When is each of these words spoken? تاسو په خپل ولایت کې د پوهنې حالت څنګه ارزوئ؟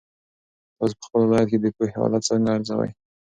تاسو 0.77 0.95
په 0.99 1.03
خپل 1.07 1.21
ولایت 1.23 1.47
کې 1.51 1.57
د 1.61 1.65
پوهنې 1.75 1.95
حالت 2.01 2.21
څنګه 2.29 2.49
ارزوئ؟ 2.55 2.89